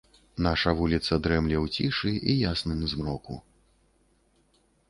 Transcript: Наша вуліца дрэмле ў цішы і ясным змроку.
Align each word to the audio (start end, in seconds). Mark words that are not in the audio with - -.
Наша 0.45 0.71
вуліца 0.79 1.19
дрэмле 1.27 1.57
ў 1.59 1.77
цішы 1.77 2.11
і 2.33 2.39
ясным 2.49 2.79
змроку. 2.95 3.41